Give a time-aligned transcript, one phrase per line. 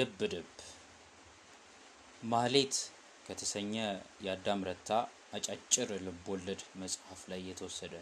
[0.00, 0.50] ድብ ድብ
[2.22, 2.74] ማህሌት
[3.26, 3.72] ከተሰኘ
[4.24, 4.88] የአዳም ረታ
[5.34, 7.94] አጫጭር ልቦለድ መጽሐፍ ላይ የተወሰደ።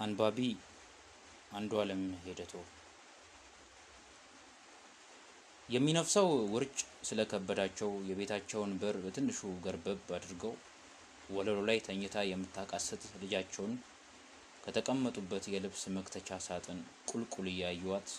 [0.00, 0.38] አንባቢ
[1.52, 2.52] አንዱዓለም ሄደቶ።
[5.68, 6.78] የሚነፍሰው ውርጭ
[7.08, 10.54] ስለከበዳቸው የቤታቸውን በር በትንሹ ገርበብ አድርገው
[11.30, 13.74] ወለሉ ላይ ተኝታ የምታቃስት ልጃቸውን
[14.64, 16.80] ከተቀመጡበት የልብስ መክተቻ ሳጥን
[17.10, 18.10] ቁልቁል እያዩዋት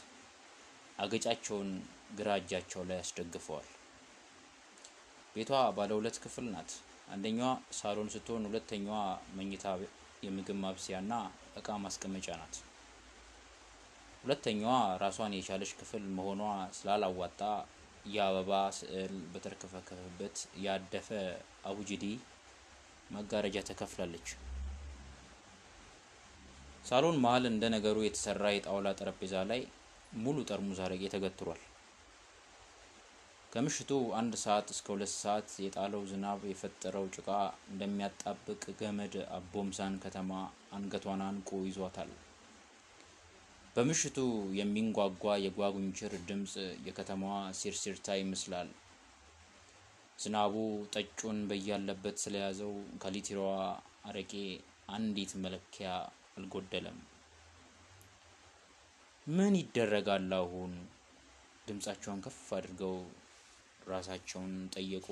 [0.99, 1.69] አገጫቸውን
[2.11, 3.67] ግራ እጃቸው ላይ አስደግፈዋል።
[5.35, 6.71] ቤቷ ባለ ሁለት ክፍል ናት።
[7.13, 7.47] አንደኛዋ
[7.77, 8.99] ሳሎን ስትሆን ሁለተኛዋ
[9.37, 9.65] መኝታ፣
[10.23, 11.11] የምግብ ማብሰያና
[11.59, 12.55] እቃ ማስቀመጫ ናት።
[14.23, 16.41] ሁለተኛዋ ራሷን የቻለች ክፍል መሆኗ
[16.77, 17.41] ስላላዋጣ
[18.07, 21.09] የአበባ ስዕል በተርከፈከፈበት ያደፈ
[21.65, 22.03] አቡጅዲ
[23.11, 24.27] መጋረጃ ተከፍላለች።
[26.85, 29.61] ሳሎን መሀል እንደ ነገሩ የተሰራ የጣውላ ጠረጴዛ ላይ
[30.17, 31.61] ሙሉ ጠርሙስ አረቄ ተገትሯል።
[33.55, 33.89] ከምሽቱ
[34.19, 37.27] አንድ ሰዓት እስከ ሁለት ሰዓት የጣለው ዝናብ የፈጠረው ጭቃ
[37.69, 40.31] እንደሚያጣብቅ ገመድ አቦምሳን ከተማ
[40.75, 42.11] አንገቷን አንቆ ይዟታል።
[43.75, 44.17] በምሽቱ
[44.59, 46.53] የሚንጓጓ የጓጉንችር ድምፅ
[46.87, 48.69] የከተማዋ ሲርሲርታ ይመስላል።
[50.19, 50.55] ዝናቡ
[50.95, 53.41] ጠጩን በያለበት ስለያዘው ከሊትሯ
[54.05, 54.33] አረቄ
[54.93, 55.89] አንዲት መለኪያ
[56.35, 56.99] አልጎደለም።
[59.27, 60.73] ምን ይደረጋል አሁን?
[61.67, 62.97] ድምፃቸውን ከፍ አድርገው
[63.87, 65.07] ራሳቸውን ጠየቁ።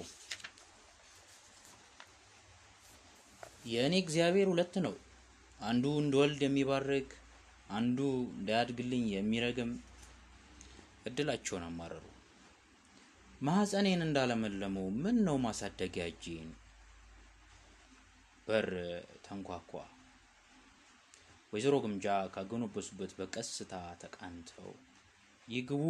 [3.66, 4.96] የእኔ እግዚአብሔር ሁለት ነው።
[5.60, 7.12] አንዱ እንድወልድ የሚባርክ
[7.70, 8.00] አንዱ
[8.34, 9.72] እንዳያድግልኝ የሚረግም።
[11.06, 12.04] እድላቸውን አማረሩ።
[13.42, 16.50] ማህፀኔን እንዳለመለመው ምን ነው ማሳደጊያ እጄን።
[18.48, 18.70] በር
[19.26, 19.72] ተንኳኳ።
[21.54, 24.72] ወይዘሮ ግምጃ ካጎነበሱበት በቀስታ ተቃንተው
[25.48, 25.84] ይግቡ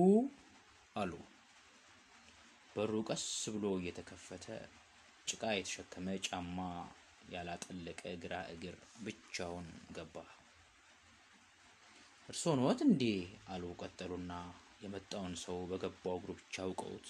[0.96, 1.12] አሉ።
[2.76, 4.46] በሩ ቀስ ብሎ እየተከፈተ
[5.28, 6.58] ጭቃ የተሸከመ ጫማ
[7.34, 8.76] ያላጠለቀ ግራ እግር
[9.06, 10.16] ብቻውን ገባ።
[12.30, 13.04] እርስዎ ነዎት እንዴ?
[13.50, 14.34] አሉ ቀጠሉና
[14.84, 17.08] የመጣውን ሰው በገባው እግሩ ብቻ አውቀውት።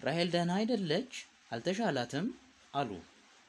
[0.00, 1.12] ራሄል ደህና አይደለች?
[1.52, 2.26] አልተሻላትም?
[2.74, 2.90] አሉ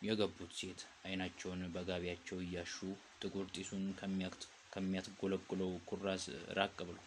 [0.01, 2.75] የገቡት ሴት አይናቸውን በጋቢያቸው እያሹ
[3.21, 3.85] ጥቁር ጢሱን
[4.73, 6.25] ከሚያትጎለጉለው ኩራዝ
[6.57, 6.97] ራቅ ብሎ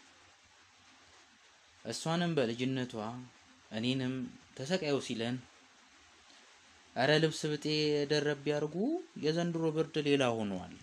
[1.85, 2.95] እሷንም በልጅነቷ
[3.71, 4.15] እኔንም
[4.57, 5.37] ተሰቃዩ ሲለን፣
[6.97, 7.67] እረ ልብስ ብጤ
[8.11, 8.75] ደረብ ያርጉ፣
[9.25, 10.75] የዘንድሮ ብርድ ሌላ ሆኗል።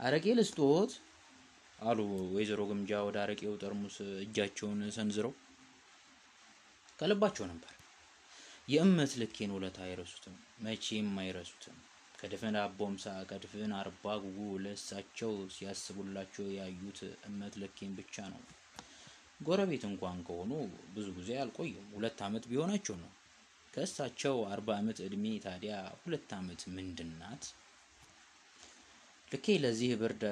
[0.00, 0.92] አረቄ ልስጦት
[1.78, 1.98] አሉ
[2.34, 5.34] ወይዘሮ ግምጃ ወደ አረቄው ጠርሙስ እጃቸውን ሰንዝረው።
[6.98, 7.72] ከልባቸው ነበር።
[8.68, 11.76] የእመት ልኬን ውለታ አይረሱትም፣ መቼም አይረሱትም።
[12.20, 18.40] ከድፍን አቦምሳ ከድፍን አርባ ጉጉ ለእሳቸው ሲያስቡላቸው ያዩት እመት ልኬን ብቻ ነው።
[19.40, 20.52] ጎረቤት እንኳን ከሆኑ
[20.94, 23.10] ብዙ ጊዜ አልቆዩም። ሁለት ዓመት ቢሆናቸው ነው።
[23.74, 27.44] ከእሳቸው አርባ ዓመት ዕድሜ ታዲያ ሁለት ዓመት ምንድን ናት?
[29.32, 30.22] ልኬ ለዚህ ብርድ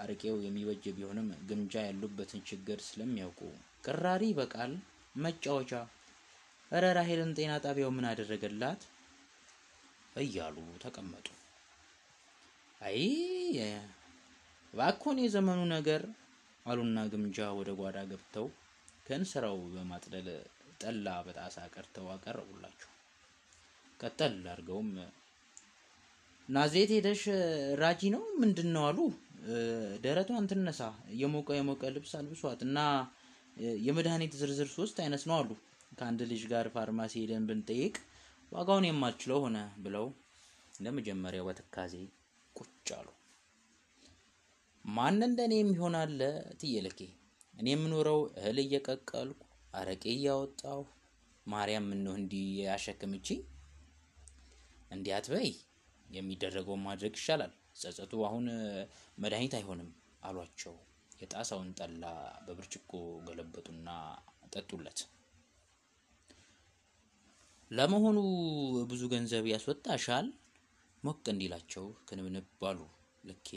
[0.00, 3.40] አረቄው የሚበጅ ቢሆንም ግምጃ ያሉበትን ችግር ስለሚያውቁ
[3.86, 4.72] ቅራሪ በቃል
[5.16, 5.72] መጫወቻ
[6.70, 8.82] እረ ራሄልን ጤና ጣቢያው ምን አደረገላት
[10.16, 11.26] እያሉ ተቀመጡ።
[12.80, 13.00] አይ
[14.74, 16.02] እባክዎን የዘመኑ ነገር
[16.66, 18.46] አሉና ግምጃ ወደ ጓዳ ገብተው
[19.06, 20.28] ከእንስራው በማጥለል
[20.80, 22.90] ጠላ በጣሳ ቀርተው አቀረቡላቸው።
[24.00, 24.88] ቀጠል አድርገውም
[26.48, 27.22] ናዝሬት ሄደሽ
[27.80, 28.98] ራጂ ነው ምንድን ነው አሉ።
[30.04, 30.80] ደረቷን ትነሳ፣
[31.20, 32.78] የሞቀ የሞቀ ልብስ አልብሷት እና
[33.84, 35.50] የመድኃኒት ዝርዝር ሶስት አይነት ነው አሉ።
[35.98, 37.94] ከአንድ ልጅ ጋር ፋርማሲ ሄደን ብንጠይቅ
[38.52, 40.06] ዋጋውን የማልችለው ሆነ ብለው
[40.80, 41.94] ለመጀመሪያው በትካዜ
[42.56, 43.08] ቁጭ አሉ።
[44.86, 46.20] ማን እንደኔ የሚሆን አለ
[46.60, 46.98] ትየለኬ?
[47.54, 49.40] እኔ የምኖረው እህል እየቀቀልኩ
[49.74, 50.78] አረቄ እያወጣሁ
[51.46, 53.28] ማርያም ምነው እንዲህ ያሸክምቺ?
[54.90, 55.48] እንዲህ አትበይ፣
[56.08, 58.46] የሚደረገውን ማድረግ ይሻላል። ጸጸቱ አሁን
[59.18, 59.90] መድኃኒት አይሆንም
[60.22, 60.74] አሏቸው።
[61.20, 62.04] የጣሳውን ጠላ
[62.46, 62.92] በብርጭቆ
[63.26, 63.88] ገለበጡና
[64.54, 65.00] ጠጡለት።
[67.70, 68.18] ለመሆኑ
[68.90, 70.26] ብዙ ገንዘብ ያስወጣሻል?
[71.02, 72.78] ሞቅ እንዲላቸው ክንብንብ አሉ
[73.24, 73.48] ልኬ።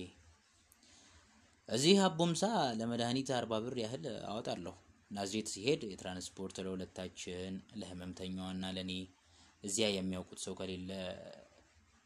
[1.69, 2.43] እዚህ አቦምሳ
[2.77, 4.75] ለመድኃኒት አርባ ብር ያህል አወጣለሁ።
[5.11, 8.91] ናዝሬት ሲሄድ የትራንስፖርት ለሁለታችን፣ ለህመምተኛዋና ለእኔ።
[9.63, 10.91] እዚያ የሚያውቁት ሰው ከሌለ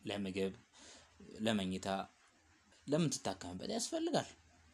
[0.01, 0.53] ለምግብ፣
[1.39, 1.87] ለመኝታ፣
[2.87, 4.29] ለምትታከምበት ያስፈልጋል።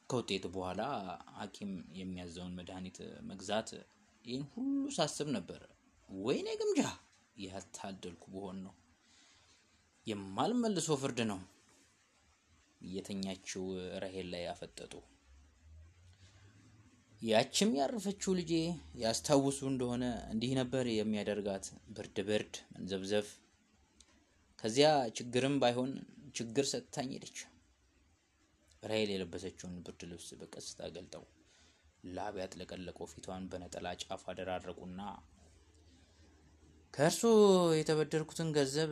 [0.10, 0.82] ከውጤቱ በኋላ
[1.38, 2.98] ሐኪም የሚያዘውን መድኃኒት
[3.30, 3.70] መግዛት።
[4.26, 5.62] ይህን ሁሉ ሳስብ ነበር
[6.10, 6.82] ወይኔ ግምጃ
[7.38, 8.74] ያልታደልኩ ብሆን ነው።
[10.08, 11.40] የማልመልሶ ፍርድ ነው።
[12.82, 13.64] የተኛችው
[14.04, 14.94] ራሄል ላይ አፈጠጡ።
[17.22, 18.52] ያችም ያረፈችው ልጄ
[19.02, 21.66] ያስታውሱ እንደሆነ እንዲህ ነበር የሚያደርጋት፣
[21.96, 23.26] ብርድ ብርድ፣ መንዘብዘብ።
[24.60, 24.88] ከዚያ
[25.18, 25.92] ችግርም ባይሆን
[26.36, 27.38] ችግር ሰጥታኝ ሄደች።
[28.84, 31.24] ራሔል የለበሰችውን ብርድ ልብስ በቀስታ ገልጠው
[32.10, 35.02] ላብ ያጥለቀለቀው ፊቷን በነጠላ ጫፍ አደራረቁና
[36.94, 37.22] ከእርሱ
[37.80, 38.92] የተበደርኩትን ገንዘብ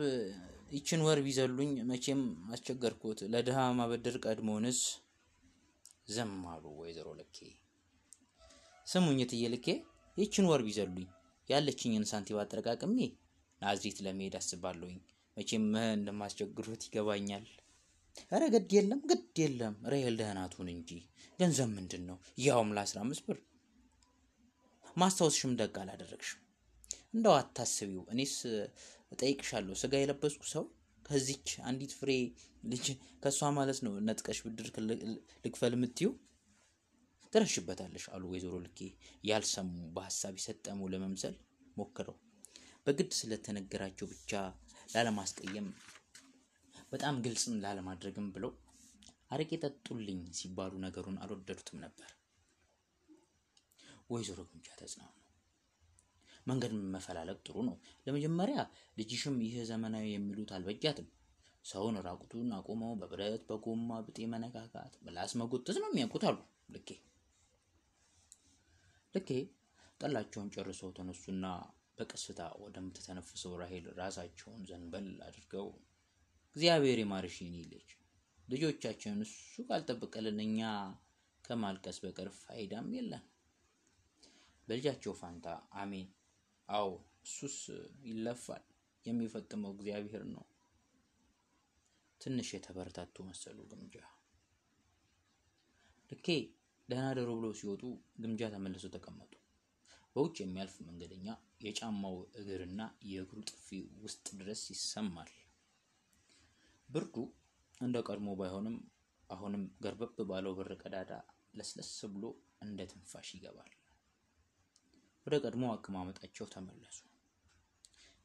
[0.68, 2.20] ይችን ወር ቢዘሉኝ መቼም
[2.54, 4.80] አስቸገርኩት። ለድሃ ማበደር ቀድሞውንስ
[6.08, 7.36] ዘም አሉ ወይዘሮ ልኬ።
[8.86, 9.66] ስሙኝ እትዬ ልኬ፣
[10.16, 11.06] ይችን ወር ቢዘሉኝ
[11.48, 12.96] ያለችኝን ሳንቲም አጠረቃቅሜ
[13.62, 14.98] ናዝሬት ለመሄድ አስባለሁኝ።
[15.36, 17.46] መቼም እንደማስቸግሩት ይገባኛል።
[18.32, 20.90] ኧረ ግድ የለም ግድ የለም ራሔል ደህና ትሁን እንጂ
[21.38, 22.16] ገንዘብ ምንድን ነው?
[22.40, 23.38] ያውም ለአስራ አምስት ብር
[24.96, 26.40] ማስታወስሽም ደግ አላደረግሽም።
[27.14, 28.34] እንደው አታስቢው። እኔስ
[29.12, 30.64] እጠይቅሻለሁ፣ ስጋ የለበስኩ ሰው
[31.04, 32.10] ከዚች አንዲት ፍሬ
[32.64, 32.86] ልጅ
[33.22, 34.66] ከእሷ ማለት ነው ነጥቀሽ ብድር
[35.44, 36.08] ልክፈል የምትዩ
[37.32, 38.78] ትረሽበታለሽ አሉ ወይዘሮ ልኬ
[39.24, 41.34] ያልሰሙ በሀሳብ የሰጠሙ ለመምሰል
[41.76, 42.16] ሞክረው
[42.86, 44.32] በግድ ስለተነገራቸው ብቻ
[44.88, 45.66] ላለማስቀየም
[46.92, 48.52] በጣም ግልጽም ላለማድረግም ብለው
[49.30, 52.10] አረቄ ጠጡልኝ ሲባሉ ነገሩን አልወደዱትም ነበር።
[54.10, 55.17] ወይዘሮ ግምጃ ተጽናኑ።
[56.48, 58.58] መንገድ መፈላለግ ጥሩ ነው። ለመጀመሪያ
[58.96, 61.08] ልጅሽም ይህ ዘመናዊ የሚሉት አልበጃትም።
[61.64, 66.38] ሰውን ራቁቱን አቁመው በብረት በጎማ ብጤ መነካካት፣ ምላስ መጎተት ነው የሚያውቁት አሉ
[66.74, 66.88] ልኬ።
[69.14, 69.30] ልኬ
[70.00, 71.44] ጠላቸውን ጨርሰው ተነሱና
[71.98, 75.68] በቀስታ ወደምትተነፍሰው ራሔል ራሳቸውን ዘንበል አድርገው
[76.56, 77.88] እግዚአብሔር ይማርሽ የኔ ልጅ፣
[78.48, 80.60] ልጆቻችንን እሱ ካልጠበቀልን እኛ
[81.44, 83.24] ከማልቀስ በቀር ፋይዳም የለን።
[84.68, 85.46] በልጃቸው ፋንታ
[85.78, 86.08] አሜን።
[86.68, 86.88] አዎ
[87.26, 87.56] እሱስ
[88.06, 88.64] ይለፋል፣
[89.06, 90.44] የሚፈጥመው እግዚአብሔር ነው።
[92.20, 93.96] ትንሽ የተበረታቱ መሰሉ ግምጃ።
[96.10, 96.26] ልኬ
[96.88, 97.82] ደህና ደሮ ብለው ሲወጡ
[98.22, 99.32] ግምጃ ተመልሰው ተቀመጡ።
[100.16, 101.26] በውጭ የሚያልፍ መንገደኛ
[101.64, 103.68] የጫማው እግርና የእግሩ ጥፊ
[104.02, 105.32] ውስጥ ድረስ ይሰማል።
[106.88, 107.14] ብርዱ
[107.80, 108.76] እንደ ቀድሞ ባይሆንም
[109.30, 111.10] አሁንም ገርበብ ባለው በር ቀዳዳ
[111.54, 112.24] ለስለስ ብሎ
[112.62, 113.72] እንደ ትንፋሽ ይገባል።
[115.28, 116.98] ወደ ቀድሞ አቀማመጣቸው ተመለሱ።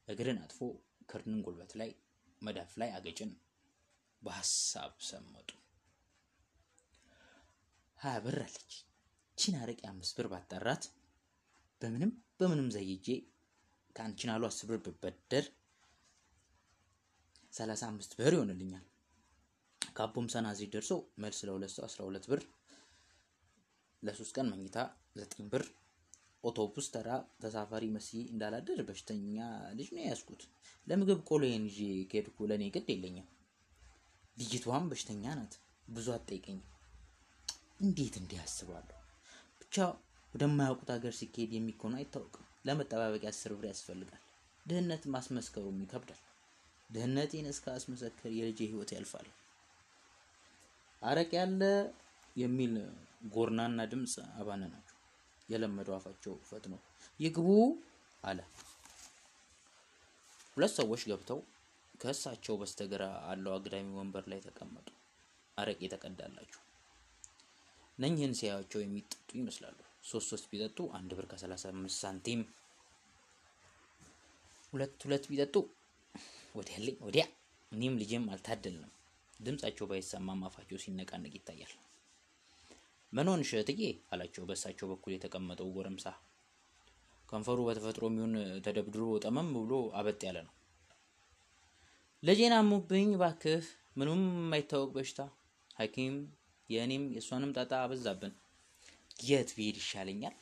[0.08, 0.60] እግርን አጥፎ
[1.10, 1.90] ክርንን ጉልበት ላይ
[2.42, 3.32] መዳፍ ላይ አገጭን
[4.22, 5.50] በሀሳብ ሰመጡ።
[8.00, 8.72] ሀያ ብር አለች።
[9.38, 10.86] ቺን አረቄ አምስት ብር ባጠራት
[11.82, 13.08] በምንም በምንም ዘይጄ
[13.96, 15.46] ከአንቺን አሉ አስር ብር ብበደር
[17.54, 18.86] ሰላሳ አምስት ብር ይሆንልኛል።
[19.82, 22.42] ከአቦም ሰናዝሪ ደርሶ መልስ ለሁለት ሰው አስራ ሁለት ብር፣
[24.04, 24.78] ለሶስት ቀን መኝታ
[25.16, 25.66] ዘጠኝ ብር።
[26.44, 27.10] አውቶቡስ ተራ
[27.42, 29.36] ተሳፋሪ መስዬ እንዳላደር በሽተኛ
[29.78, 30.42] ልጅ ነው የያዝኩት።
[30.88, 31.80] ለምግብ ቆሎዬን ይዤ
[32.12, 33.28] ከሄድኩ ለእኔ ግድ የለኝም።
[34.38, 35.54] ልጅቷም በሽተኛ ናት፣
[35.88, 36.68] ብዙ አትጠይቀኝም።
[37.82, 38.98] እንዴት እንዲህ አስባለሁ?
[39.62, 39.76] ብቻ
[40.34, 44.22] ወደማያውቁት ሀገር ሲካሄድ የሚኮነው አይታወቅም። ለመጠባበቂያ አስር ብር ያስፈልጋል።
[44.66, 46.22] ድህነት ማስመስከሩም ይከብዳል።
[46.90, 49.28] ድህነቴን እስከ አስመሰክር የልጄ ህይወት ያልፋል።
[51.02, 51.62] አረቄ ያለ
[52.36, 52.74] የሚል
[53.34, 54.93] ጎርናና ድምፅ አባነናቸው።
[55.50, 56.74] የለመደው አፋቸው ፈጥኖ
[57.20, 57.48] ይግቡ
[58.24, 58.40] አለ።
[60.58, 61.40] ሁለት ሰዎች ገብተው
[61.96, 64.88] ከእሳቸው በስተግራ አለው አግዳሚ ወንበር ላይ ተቀመጡ።
[65.58, 66.62] አረቄ ተቀዳላቸው።
[67.98, 72.42] እነኝህን ሲያዩቸው የሚጠጡ ይመስላሉ። ሶስት ሶስት ቢጠጡ አንድ ብር ከሰላሳ አምስት ሳንቲም፣
[74.74, 75.56] ሁለት ሁለት ቢጠጡ
[76.56, 77.26] ወዲያልኝ ወዲያ።
[77.72, 78.92] እኔም ልጄም አልታደልንም።
[79.40, 81.74] ድምጻቸው ባይሰማም አፋቸው ሲነቃነቅ ይታያል።
[83.14, 83.52] ምን ሆንሽ
[84.12, 86.06] አላቸው በእሳቸው በኩል የተቀመጠው ጎረምሳ።
[87.30, 88.34] ከንፈሩ በተፈጥሮ የሚሆን
[88.66, 90.54] ተደብድሮ ጠመም ብሎ አበጥ ያለ ነው።
[92.24, 93.66] ልጄን አሙብኝ ባክህ፣
[93.98, 95.22] ምንም የማይታወቅ በሽታ
[95.76, 96.16] ሐኪም
[96.70, 98.34] የእኔም የእሷንም ጣጣ አበዛብን።
[99.24, 100.36] የት ብሄድ ይሻለኛል?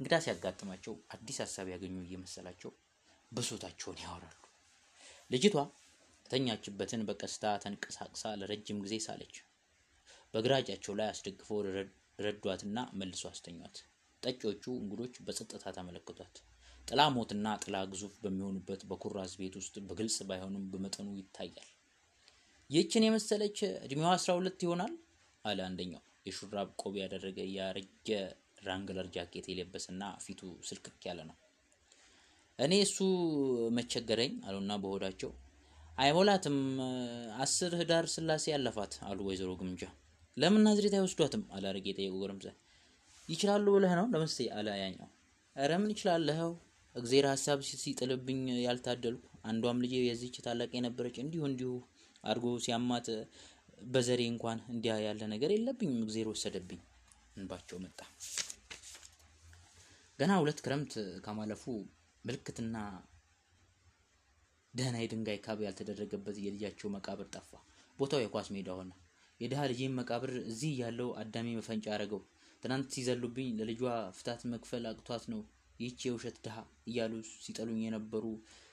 [0.00, 2.70] እንግዳ ሲያጋጥማቸው አዲስ ሀሳብ ያገኙ እየመሰላቸው
[3.32, 4.38] ብሶታቸውን ያወራሉ።
[5.30, 5.56] ልጅቷ
[6.26, 9.36] የተኛችበትን በቀስታ ተንቀሳቅሳ ለረጅም ጊዜ ሳለች።
[10.34, 11.58] በግራ እጃቸው ላይ አስደግፈው
[12.18, 13.76] ረዷትና መልሶ አስተኟት።
[14.22, 16.36] ጠጪዎቹ እንግዶች በጸጥታ ተመለከቷት።
[16.86, 21.68] ጥላ ሞትና ጥላ ግዙፍ በሚሆኑበት በኩራዝ ቤት ውስጥ በግልጽ ባይሆንም በመጠኑ ይታያል።
[22.70, 24.94] ይህችን የመሰለች እድሜዋ አስራ ሁለት ይሆናል
[25.44, 28.08] አለ አንደኛው። የሹራብ ቆብ ያደረገ ያረጀ
[28.66, 31.36] ራንግለር ጃኬት የለበሰና ፊቱ ስልክክ ያለ ነው።
[32.58, 32.96] እኔ እሱ
[33.76, 35.30] መቸገረኝ አሉና በሆዳቸው
[35.98, 36.56] አይሞላትም፣
[37.42, 39.82] አስር ህዳር ስላሴ ያለፋት አሉ ወይዘሮ ግምጃ።
[40.38, 41.42] ለምን ናዝሬት አይወስዷትም?
[41.54, 42.48] አለ አረጌ የጠየቁ ጎረምሳ።
[43.28, 45.08] ይችላሉ ብለህ ነው ለምስ አለ ያኛው።
[45.56, 46.52] ኧረ ምን ይችላለኸው
[46.94, 51.70] እግዜር ሀሳብ ሲጥልብኝ ያልታደልኩ አንዷም ልጄ የዚች ታላቅ የነበረች እንዲሁ እንዲሁ
[52.24, 53.08] አድርጎ ሲያማት
[53.86, 56.80] በዘሬ እንኳን እንዲያ ያለ ነገር የለብኝም እግዜር ወሰደብኝ።
[57.36, 57.98] እንባቸው መጣ።
[60.18, 61.64] ገና ሁለት ክረምት ከማለፉ
[62.24, 62.76] ምልክትና
[64.74, 67.50] ደህና የድንጋይ ካብ ያልተደረገበት የልጃቸው መቃብር ጠፋ።
[67.98, 68.90] ቦታው የኳስ ሜዳ ሆነ።
[69.40, 72.20] የድሃ ልጄም መቃብር እዚህ ያለው አዳሚ መፈንጫ አረገው።
[72.62, 73.82] ትናንት ሲዘሉብኝ ለልጇ
[74.16, 75.40] ፍታት መክፈል አቅቷት ነው
[75.80, 76.56] ይህች የውሸት ድሃ
[76.88, 78.24] እያሉ ሲጠሉኝ የነበሩ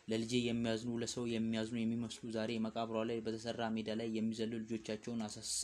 [0.08, 5.22] ለልጄ የሚያዝኑ ለሰው የሚያዝኑ የሚመስሉ ዛሬ መቃብሯ ላይ በተሰራ ሜዳ ላይ የሚዘሉ ልጆቻቸውን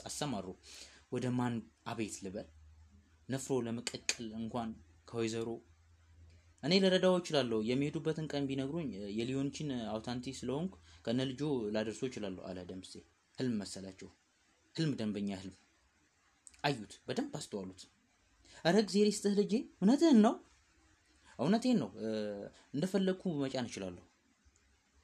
[0.08, 0.48] አሰማሩ።
[1.12, 1.56] ወደ ማን
[1.92, 2.48] አቤት ልበል?
[3.30, 4.70] ነፍሮ ለመቀቀል እንኳን
[5.08, 5.50] ከወይዘሮ
[6.64, 10.74] እኔ ልረዳው እችላለሁ። የሚሄዱበትን ቀን ቢነግሩኝ የሊዮንችን አውታንቲ ስለሆንኩ
[11.06, 11.42] ከነ ልጆ
[11.76, 12.94] ላደርሶ እችላለሁ አለ ደምሴ።
[13.38, 14.10] ህልም መሰላቸው።
[14.76, 15.58] ህልም፣ ደንበኛ ህልም።
[16.64, 17.82] አዩት፣ በደንብ አስተዋሉት።
[18.66, 20.34] እረ እግዜር ይስጥህ ልጄ፣ እውነትህን ነው?
[21.40, 21.90] እውነቴን ነው።
[22.74, 24.04] እንደፈለግኩ መጫን እችላለሁ።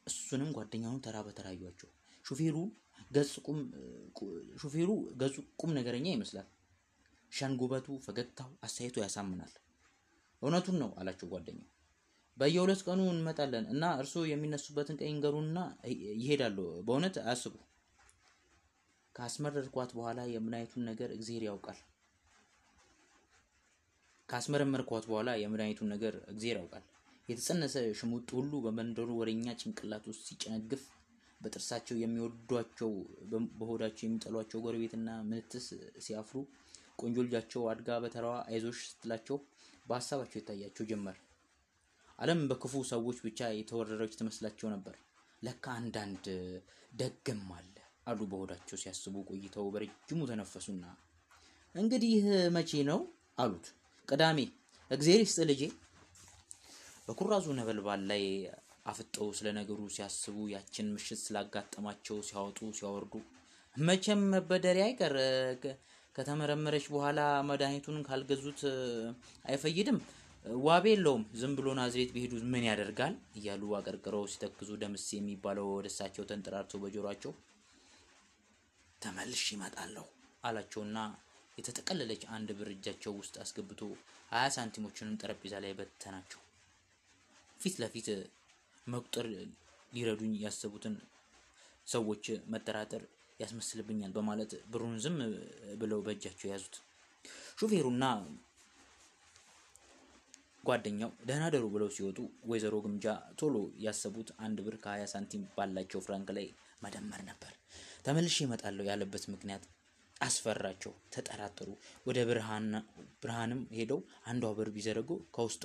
[0.07, 1.89] እሱንም ጓደኛውን ተራ በተራ አዩአቸው።
[2.25, 2.55] ሹፌሩ
[4.61, 4.89] ሹፌሩ
[5.21, 6.47] ገጹ ቁም ነገረኛ ይመስላል።
[7.31, 9.53] ሸንጉበቱ፣ ፈገግታው፣ አስተያየቱ ያሳምናል።
[10.41, 11.67] እውነቱን ነው አላቸው ጓደኛው።
[12.37, 15.59] በየሁለት ቀኑ እንመጣለን እና እርስዎ የሚነሱበትን ቀን ይንገሩንና
[16.17, 16.57] ይሄዳሉ።
[16.87, 17.55] በእውነት አያስቡ።
[19.17, 21.79] ካስመረርኳት በኋላ የምናይቱን ነገር እግዜር ያውቃል።
[24.29, 26.85] ካስመረመርኳት በኋላ የመድኃኒቱን ነገር እግዜር ያውቃል።
[27.29, 30.83] የተጸነሰ ሽሙጥ ሁሉ በመንደሩ ወሬኛ ጭንቅላት ውስጥ ሲጨነግፍ
[31.41, 32.91] በጥርሳቸው የሚወዷቸው
[33.59, 35.67] በሆዳቸው የሚጠሏቸው ጎረቤትና ምንትስ
[36.05, 36.37] ሲያፍሩ
[37.01, 39.37] ቆንጆ ልጃቸው አድጋ በተራዋ አይዞሽ ስትላቸው
[39.85, 41.17] በሀሳባቸው ይታያቸው ጀመር።
[42.19, 44.95] ዓለም በክፉ ሰዎች ብቻ የተወረረች ትመስላቸው ነበር።
[45.41, 46.25] ለካ አንዳንድ
[46.99, 47.76] ደግም አለ
[48.07, 50.83] አሉ በሆዳቸው ሲያስቡ ቆይተው በረጅሙ ተነፈሱና
[51.75, 52.13] እንግዲህ
[52.55, 52.99] መቼ ነው
[53.37, 53.65] አሉት።
[54.07, 54.39] ቅዳሜ።
[54.91, 55.61] እግዜር ይስጥ ልጄ።
[57.07, 58.23] በኩራዙ ነበልባል ላይ
[58.85, 63.13] አፍጠው ስለ ነገሩ ሲያስቡ ያችን ምሽት ስላጋጠማቸው ሲያወጡ ሲያወርዱ
[63.75, 65.15] መቼም መበደሪያ አይቀር
[66.15, 68.61] ከተመረመረች በኋላ መድኃኒቱን ካልገዙት
[69.45, 69.99] አይፈይድም፣
[70.61, 76.25] ዋቤ የለውም፣ ዝም ብሎ ናዝሬት ቢሄዱ ምን ያደርጋል እያሉ አቀርቅረው ሲተክዙ ደምስ የሚባለው ወደ እሳቸው
[76.29, 77.33] ተንጠራርተው በጆሯቸው
[79.01, 80.05] ተመልሽ ይመጣለሁ
[80.43, 80.97] አላቸውና
[81.57, 83.81] የተጠቀለለች አንድ ብር እጃቸው ውስጥ አስገብቶ
[84.31, 86.41] ሀያ ሳንቲሞችንም ጠረጴዛ ላይ በተናቸው።
[87.59, 88.07] ፊት ለፊት
[88.87, 89.27] መቁጠር
[89.91, 90.95] ሊረዱኝ ያሰቡትን
[91.87, 93.03] ሰዎች መጠራጠር
[93.39, 95.17] ያስመስልብኛል በማለት ብሩን ዝም
[95.81, 96.75] ብለው በእጃቸው ያዙት።
[97.59, 98.03] ሹፌሩና
[100.63, 102.17] ጓደኛው ደህና ደሩ ብለው ሲወጡ
[102.49, 103.05] ወይዘሮ ግምጃ
[103.39, 106.47] ቶሎ ያሰቡት አንድ ብር ከሀያ ሳንቲም ባላቸው ፍራንክ ላይ
[106.83, 107.53] መደመር ነበር።
[108.07, 109.63] ተመልሼ እመጣለሁ ያለበት ምክንያት
[110.21, 111.69] አስፈራቸው፣ ተጠራጠሩ።
[112.07, 112.17] ወደ
[113.21, 115.63] ብርሃንም ሄደው አንዷ ብር ቢዘረጉ ከውስጧ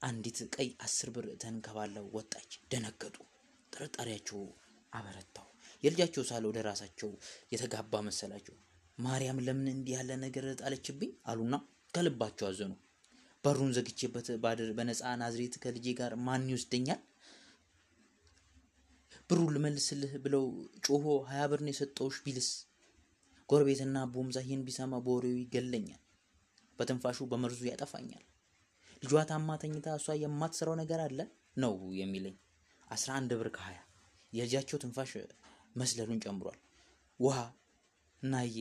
[0.00, 3.16] አንዲት ቀይ አስር ብር ተንከባለው ወጣች። ደነገጡ።
[3.72, 4.40] ጥርጣሬያቸው
[4.92, 5.46] አበረታው።
[5.82, 7.10] የልጃቸው ሳለ ወደ ራሳቸው
[7.52, 8.56] የተጋባ መሰላቸው።
[8.98, 11.54] ማርያም ለምን እንዲህ ያለ ነገር ጣለችብኝ አሉና
[11.94, 12.72] ከልባቸው አዘኑ።
[13.44, 17.00] በሩን ዘግቼበት ባድር በነፃ ናዝሬት ከልጄ ጋር ማን ይወስደኛል?
[19.30, 20.44] ብሩን ልመልስልህ ብለው
[20.86, 22.48] ጮሆ ሀያ ብርን የሰጠውሽ ቢልስ?
[23.48, 26.00] ጎረቤትና ቦምዛ ይህን ቢሰማ በወሬው ይገለኛል፣
[26.78, 28.24] በትንፋሹ በመርዙ ያጠፋኛል።
[29.02, 31.18] ልጇ ታማ ተኝታ እሷ የማትሰራው ነገር አለ
[31.56, 32.36] ነው የሚለኝ።
[32.88, 33.78] አስራ አንድ ብር ከሀያ
[34.32, 35.12] የልጃቸው ትንፋሽ
[35.76, 36.58] መስለሉን ጨምሯል።
[37.20, 37.38] ውሃ
[38.22, 38.56] እናዬ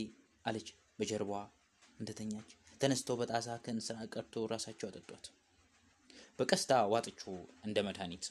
[0.46, 0.68] አለች
[1.00, 1.42] በጀርባዋ
[2.00, 2.50] እንደተኛች።
[2.82, 5.26] ተነስተው በጣሳ ከእንስራ ቀርቶ ራሳቸው አጠጧት።
[6.40, 7.34] በቀስታ ዋጥችው
[7.66, 8.26] እንደ መድኃኒት።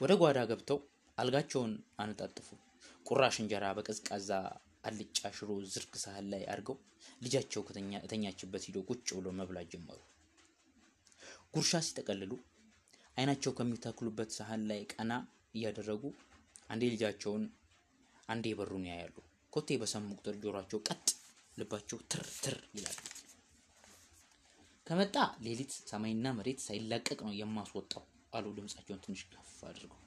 [0.00, 0.78] ወደ ጓዳ ገብተው
[1.18, 1.70] አልጋቸውን
[2.02, 2.48] አነጣጥፉ።
[3.06, 4.30] ቁራሽ እንጀራ በቀዝቃዛ
[4.88, 6.76] አልጫ ሽሮ ዝርግ ሳህን ላይ አድርገው
[7.22, 9.98] ልጃቸው ከተኛችበት ሂዶ ቁጭ ብሎ መብላት ጀመሩ።
[11.54, 12.32] ጉርሻ ሲጠቀልሉ
[13.16, 15.12] አይናቸው ከሚተክሉበት ሳህን ላይ ቀና
[15.54, 16.02] እያደረጉ
[16.70, 17.44] አንዴ ልጃቸውን
[18.28, 19.16] አንዴ በሩን ያያሉ።
[19.52, 21.06] ኮቴ በሰሙ ቁጥር ጆሯቸው ቀጥ፣
[21.56, 22.98] ልባቸው ትር ትር ይላል።
[24.86, 30.00] ከመጣ ሌሊት ሰማይና መሬት ሳይላቀቅ ነው የማስወጣው አሉ ድምጻቸውን ትንሽ ከፍ አድርገው።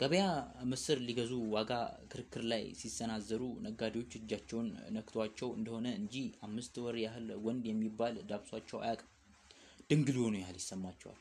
[0.00, 0.26] ገበያ
[0.70, 1.72] ምስር ሊገዙ ዋጋ
[2.12, 6.14] ክርክር ላይ ሲሰናዘሩ ነጋዴዎች እጃቸውን ነክቷቸው እንደሆነ እንጂ
[6.46, 9.10] አምስት ወር ያህል ወንድ የሚባል ዳብሷቸው አያውቅም።
[9.90, 11.20] ድንግል የሆኑ ያህል ይሰማቸዋል።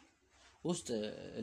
[0.64, 0.88] ውስጥ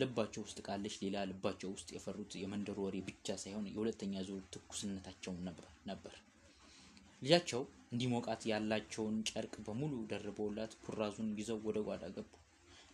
[0.01, 5.39] ልባቸው ውስጥ ቃለች ሌላ ልባቸው ውስጥ የፈሩት የመንደሩ ወሬ ብቻ ሳይሆን የሁለተኛ ዙር ትኩስነታቸውን
[5.91, 6.15] ነበር።
[7.23, 12.33] ልጃቸው እንዲሞቃት ያላቸውን ጨርቅ በሙሉ ደርበውላት ኩራዙን ይዘው ወደ ጓዳ ገቡ።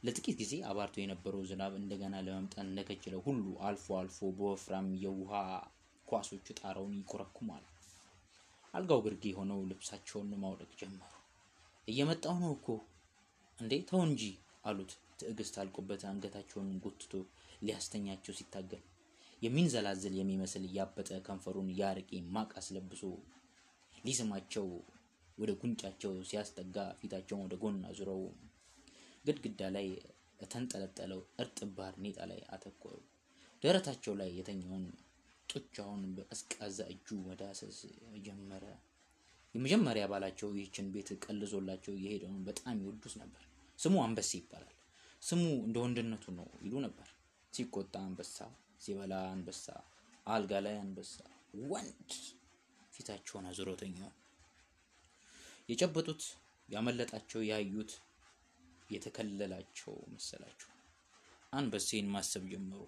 [0.03, 5.33] ለጥቂት ጊዜ አባርቶ የነበረው ዝናብ እንደገና ለመምጣት እንደከጀለ ሁሉ አልፎ አልፎ በወፍራም የውሃ
[6.09, 7.65] ኳሶች ጣራውን ይኮረኩማል።
[8.75, 11.13] አልጋው ግርጌ ሆነው ልብሳቸውን ማውለቅ ጀመሩ።
[11.89, 12.67] እየመጣው ነው እኮ
[13.59, 14.23] እንዴ ተው እንጂ
[14.65, 17.13] አሉት። ትዕግስት አልቆበት አንገታቸውን ጎትቶ
[17.63, 18.83] ሊያስተኛቸው ሲታገል
[19.43, 23.03] የሚንዘላዘል የሚመስል እያበጠ ከንፈሩን ያርቄ ማቅ አስለብሶ
[24.05, 24.67] ሊስማቸው
[25.39, 28.21] ወደ ጉንጫቸው ሲያስጠጋ ፊታቸውን ወደ ጎን አዙረው
[29.25, 29.87] ግድግዳ ላይ
[30.41, 32.95] የተንጠለጠለው እርጥብ ባርኔጣ ላይ አተኮሩ።
[33.63, 34.85] ደረታቸው ላይ የተኛውን
[35.49, 37.79] ጡጫውን በቀዝቃዛ እጁ መዳሰስ
[38.27, 38.65] ጀመረ።
[39.55, 43.43] የመጀመሪያ ባላቸው ይህችን ቤት ቀልዞላቸው የሄደውን በጣም ይወዱት ነበር።
[43.79, 44.77] ስሙ አንበሴ ይባላል።
[45.23, 47.09] ስሙ እንደ ወንድነቱ ነው ይሉ ነበር።
[47.53, 48.37] ሲቆጣ አንበሳ፣
[48.81, 49.65] ሲበላ አንበሳ፣
[50.27, 51.15] አልጋ ላይ አንበሳ፣
[51.71, 52.11] ወንድ
[52.93, 54.11] ፊታቸውን አዙረው ተኛው።
[55.69, 56.23] የጨበጡት
[56.69, 57.93] ያመለጣቸው ያዩት
[58.93, 60.69] የተከለላቸው መሰላቸው።
[61.53, 62.83] አንበሴን ማሰብ ጀመሩ።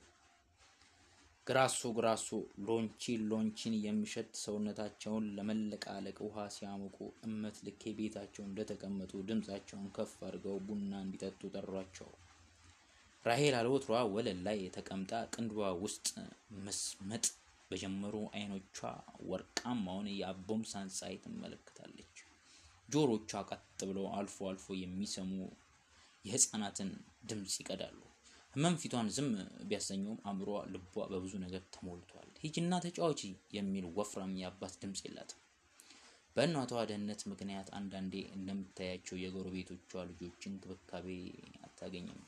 [1.47, 2.29] ግራሶ ግራሶ
[2.67, 6.97] ሎንቺን ሎንቺን የሚሸት ሰውነታቸውን ለመለቃለቅ ውሃ ሲያሞቁ
[7.27, 12.09] እመት ልኬ ቤታቸው እንደተቀመጡ ድምፃቸውን ከፍ አድርገው ቡና እንዲጠጡ ጠሯቸው።
[13.25, 16.07] ራሄል አልወትሯ ወለል ላይ ተቀምጣ ቅንድቧ ውስጥ
[16.65, 17.27] መስመጥ
[17.71, 18.79] በጀመሩ አይኖቿ
[19.29, 22.17] ወርቃማውን የአቦምሳን ፀሐይ ትመለከታለች።
[22.89, 25.31] ጆሮቿ ቀጥ ብለው አልፎ አልፎ የሚሰሙ
[26.25, 26.91] የህፃናትን
[27.31, 27.99] ድምፅ ይቀዳሉ።
[28.55, 29.29] ህመም ፊቷን ዝም
[29.69, 33.21] ቢያሰኘውም አእምሯ፣ ልቧ በብዙ ነገር ተሞልቷል። ሂጂና ተጫዋች
[33.57, 35.41] የሚል ወፍራም የአባት ድምፅ የላትም።
[36.37, 41.09] በእናቷ ደህንነት ምክንያት አንዳንዴ እንደምታያቸው የጎረቤቶቿ ልጆች እንክብካቤ
[41.67, 42.23] አታገኝም።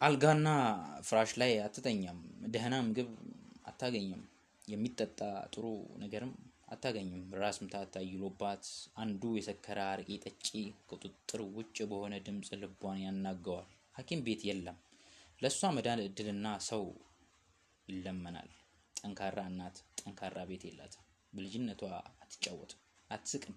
[0.00, 0.48] አልጋና
[1.06, 2.18] ፍራሽ ላይ አትተኛም።
[2.54, 3.10] ደህና ምግብ
[3.66, 4.22] አታገኝም።
[4.68, 5.18] የሚጠጣ
[5.54, 5.64] ጥሩ
[5.98, 6.32] ነገርም
[6.68, 8.64] አታገኝም። ራስ ምታት ታይሎባት
[9.00, 10.46] አንዱ የሰከረ አረቄ ጠጪ
[10.90, 14.78] ቁጥጥር ውጭ በሆነ ድምፅ ልቧን ያናገዋል። ሐኪም ቤት የለም።
[15.42, 16.84] ለእሷ መዳን እድልና ሰው
[17.88, 18.50] ይለመናል።
[18.96, 21.82] ጠንካራ እናት ጠንካራ ቤት የላትም። በልጅነቷ
[22.16, 22.80] አትጫወትም፣
[23.10, 23.56] አትስቅም።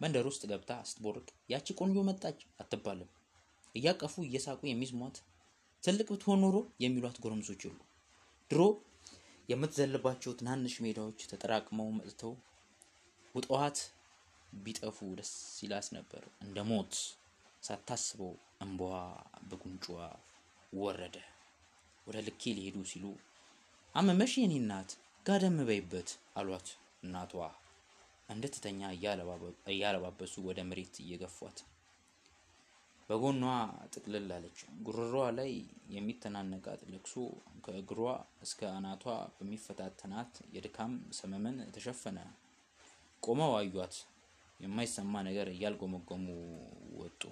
[0.00, 3.10] መንደር ውስጥ ገብታ ስትቦርቅ ያቺ ቆንጆ መጣች አትባልም።
[3.74, 5.16] እያቀፉ እየሳቁ የሚስሟት
[5.82, 7.78] ትልቅ ብትሆን ኖሮ የሚሏት ጎረምሶች የሉ።
[8.50, 8.62] ድሮ
[9.50, 12.32] የምትዘልባቸው ትናንሽ ሜዳዎች ተጠራቅመው መጥተው
[13.34, 13.78] ውጠዋት
[14.58, 16.92] ቢጠፉ ደስ ይላስ ነበር። እንደ ሞት
[17.62, 18.32] ሳታስበው
[18.64, 18.94] እንባዋ
[19.48, 19.86] በጉንጯ
[20.72, 21.16] ወረደ።
[22.06, 23.04] ወደ ልኬ ሊሄዱ ሲሉ
[23.94, 24.90] አመመሽ የኔ እናት
[25.26, 26.68] ጋደም በይበት አሏት።
[27.02, 27.32] እናቷ
[28.28, 28.80] እንድትተኛ
[29.72, 31.58] እያለባበሱ ወደ መሬት እየገፏት
[33.10, 33.44] በጎኗ
[33.92, 35.48] ጥቅልል አለች። ጉሮሮዋ ላይ
[35.94, 37.14] የሚተናነቃት ለቅሶ
[37.64, 38.02] ከእግሯ
[38.42, 39.04] እስከ አናቷ
[39.36, 42.18] በሚፈታተናት የድካም ሰመመን ተሸፈነ።
[43.22, 43.96] ቆመው አዩት።
[44.60, 46.26] የማይሰማ ነገር እያልጎመጎሙ
[47.00, 47.22] ወጡ።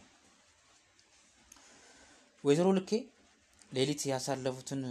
[2.45, 2.91] ወይዘሮ ልኬ
[3.73, 4.83] ሌሊት ያሳለፉትን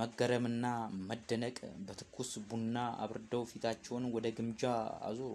[0.00, 0.64] መገረምና
[1.08, 4.62] መደነቅ በትኩስ ቡና አብርደው ፊታቸውን ወደ ግምጃ
[5.02, 5.32] አዞሩ።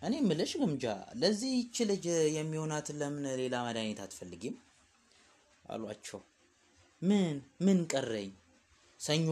[0.00, 0.84] እኔ ምልሽ ግምጃ፣
[1.20, 2.04] ለዚህ ይች ልጅ
[2.36, 4.56] የሚሆናት ለምን ሌላ መድኃኒት አትፈልጊም?
[5.64, 6.20] አሏቸው።
[7.02, 7.34] ምን
[7.64, 8.30] ምን ቀረኝ?
[9.00, 9.26] ሰኞ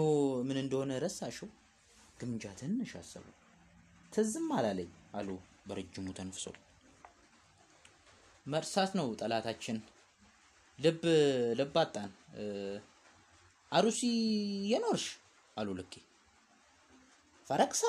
[0.48, 1.48] ምን እንደሆነ ረሳሽው?
[2.18, 3.24] ግምጃ ትንሽ አሰቡ።
[4.12, 5.28] ትዝም አላለኝ አሉ
[5.68, 6.54] በረጅሙ ተንፍሰው።
[8.46, 9.78] መርሳት ነው ጠላታችን።
[10.78, 11.02] ልብ
[11.58, 12.10] ልብ አጣን።
[13.72, 14.00] አሩሲ
[14.70, 15.06] የኖርሽ
[15.56, 15.94] አሉ ልኬ።
[17.48, 17.82] ፈረክሳ?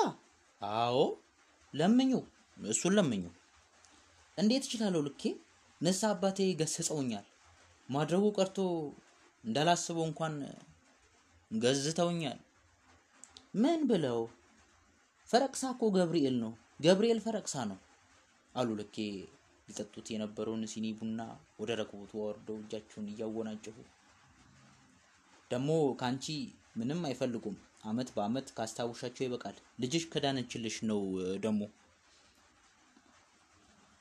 [0.60, 0.96] አዎ
[1.74, 2.12] ለምኙ
[2.58, 3.24] እሱን ለምኙ።
[4.38, 5.22] እንዴት እችላለሁ ልኬ?
[5.80, 7.26] ንስሐ አባቴ ገስጸውኛል።
[7.88, 8.58] ማድረጉ ቀርቶ
[9.44, 10.34] እንዳላስበው እንኳን
[11.50, 12.38] ገዝተውኛል።
[13.54, 14.20] ምን ብለው?
[15.30, 16.52] ፈረቅሳ እኮ ገብርኤል ነው፣
[16.84, 17.78] ገብርኤል ፈረቅሳ ነው
[18.54, 18.96] አሉ ልኬ
[19.68, 21.20] ሊጠጡት የነበረውን ሲኒ ቡና
[21.60, 23.76] ወደ ረከቦቱ ወርደው እጃቸውን እያወናጨፉ።
[25.50, 25.68] ደግሞ
[26.00, 26.26] ከአንቺ
[26.78, 31.00] ምንም አይፈልጉም። አመት በአመት ካስታውሻቸው ይበቃል። ልጅሽ ከዳነችልሽ ነው
[31.44, 31.60] ደግሞ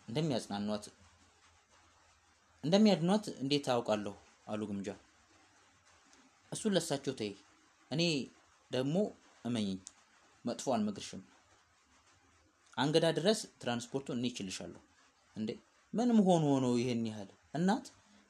[0.07, 0.85] እንደሚያጽናኗት
[2.63, 4.13] እንደሚያድኗት እንዴት አውቃለሁ
[4.47, 4.89] አሉ ግምጃ።
[6.51, 7.31] እሱን ለሳቸው ተይ፣
[7.91, 8.01] እኔ
[8.71, 8.95] ደግሞ
[9.45, 9.79] እመኝኝ
[10.45, 11.21] መጥፎ አልመግርሽም።
[12.77, 14.81] አንገዳ ድረስ ትራንስፖርቱን እኔ ይችልሻለሁ።
[15.37, 15.49] እንዴ
[15.93, 17.85] ምን መሆኑ ሆኖ ይሄን ያህል እናት፣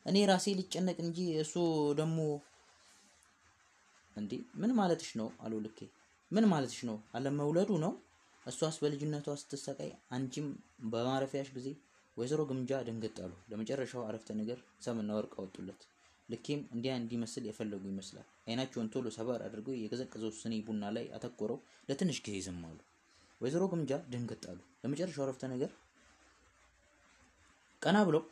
[0.06, 1.54] እኔ ራሴ ልጨነቅ እንጂ እሱ
[2.00, 2.20] ደግሞ
[4.16, 5.80] እንዴ ምን ማለትሽ ነው አሉ ልኬ።
[6.32, 6.98] ምን ማለትሽ ነው?
[7.16, 7.92] አለመውለዱ ነው?
[8.48, 10.48] እሷስ በልጅነቷ ስትሰቃይ አንቺም
[10.92, 11.68] በማረፊያሽ ጊዜ።
[12.18, 15.82] ወይዘሮ ግምጃ ደንገጥ አሉ። ለመጨረሻው አረፍተ ነገር ሰምና ወርቅ አወጡለት።
[16.30, 22.18] ልኬም እንዲያ እንዲመስል የፈለጉ ይመስላል። አይናቸውን ቶሎ ሰበር አድርገው የቀዘቀዘው ስኒ ቡና ላይ አተኮረው ለትንሽ
[22.28, 22.80] ጊዜ አሉ።
[23.42, 25.72] ወይዘሮ ግምጃ ደንገጥ አሉ። ለመጨረሻው አረፍተ ነገር
[27.82, 28.24] ቀና ብለው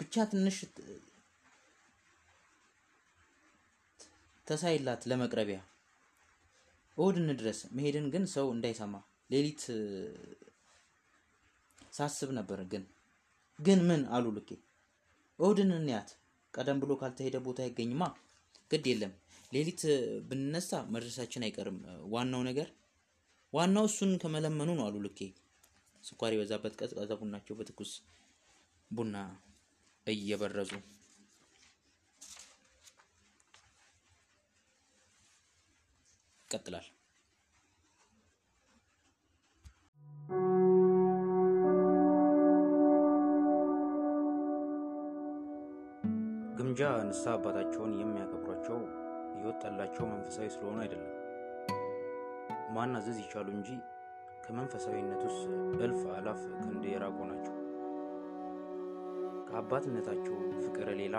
[0.00, 0.56] ብቻ ትንሽ
[4.46, 5.58] ተሳይላት ለመቅረቢያ
[7.00, 8.94] እሑድ እንድረስ መሄድን ግን ሰው እንዳይሰማ
[9.30, 9.62] ሌሊት
[11.92, 12.84] ሳስብ ነበር። ግን
[13.58, 14.50] ግን ምን አሉ ልኬ
[15.38, 16.10] እሑድን እንያት
[16.54, 18.02] ቀደም ብሎ ካልተሄደ ቦታ አይገኝማ።
[18.70, 19.12] ግድ የለም
[19.52, 19.82] ሌሊት
[20.28, 21.78] ብንነሳ መድረሳችን አይቀርም።
[22.12, 22.68] ዋናው ነገር
[23.52, 25.20] ዋናው እሱን ከመለመኑ ነው አሉ ልኬ።
[26.04, 27.92] ስኳር የበዛበት ቀዝቃዛ ቡናቸው በትኩስ
[28.90, 29.16] ቡና
[30.06, 30.70] እየበረዙ
[36.50, 36.86] ይቀጥላል።
[46.56, 48.78] ግምጃ ንስሐ አባታቸውን የሚያከብሯቸው
[49.40, 51.16] የወጣላቸው መንፈሳዊ ስለሆኑ አይደለም።
[52.74, 53.68] ማናዘዝ ይቻሉ እንጂ
[54.44, 55.42] ከመንፈሳዊነት ውስጥ
[55.84, 57.56] እልፍ አላፍ ክንድ የራቁ ናቸው።
[59.48, 61.16] ከአባትነታቸው ፍቅር ሌላ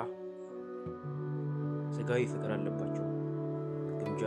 [1.96, 3.08] ስጋዊ ፍቅር አለባቸው።
[4.00, 4.24] ግምጃ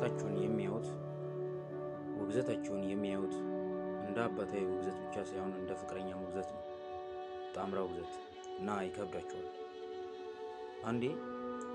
[0.00, 0.86] ቁጣቸውን የሚያዩት
[2.18, 3.34] ውግዘታቸውን የሚያዩት
[4.04, 6.62] እንደ አባታዊ ውግዘት ብቻ ሳይሆን እንደ ፍቅረኛ ውግዘት ነው።
[7.54, 8.14] ጣምራ ውግዘት
[8.52, 9.48] እና ይከብዳቸዋል።
[10.84, 11.04] አንዴ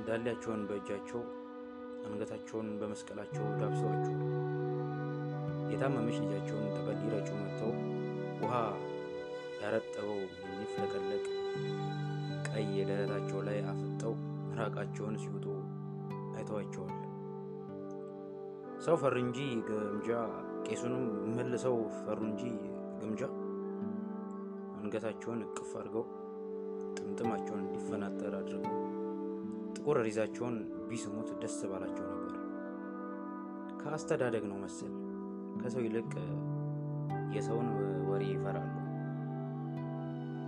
[0.07, 1.21] ዳሌያቸውን በእጃቸው
[2.07, 4.23] አንገታቸውን በመስቀላቸው ዳብሰዋቸዋል።
[5.69, 7.73] የታመመች ልጃቸውን ጠበል ሊረጩ መጥተው
[8.41, 8.55] ውሃ
[9.61, 11.25] ያረጠበው የሚፍለቀለቅ
[12.47, 14.15] ቀይ የደረታቸው ላይ አፍጠው
[14.49, 15.47] ምራቃቸውን ሲውጡ
[16.35, 17.04] አይተዋቸዋል።
[18.85, 20.09] ሰው ፈር እንጂ ግምጃ
[20.65, 21.03] ቄሱንም
[21.37, 22.41] መልሰው ፈሩ እንጂ
[23.01, 23.21] ግምጃ
[24.77, 26.05] አንገታቸውን እቅፍ አድርገው
[26.97, 28.73] ጥምጥማቸውን እንዲፈናጠር አድርገው
[29.77, 30.55] ጥቁር ሪዛቸውን
[30.89, 32.35] ቢስሙት ደስ ባላቸው ነበር።
[33.81, 34.93] ከአስተዳደግ ነው መሰል
[35.59, 36.11] ከሰው ይልቅ
[37.35, 37.69] የሰውን
[38.09, 38.71] ወሬ ይፈራሉ።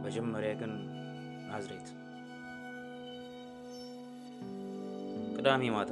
[0.05, 0.73] መጀመሪያ ግን
[1.49, 1.87] ናዝሬት
[5.37, 5.91] ቅዳሜ ማታ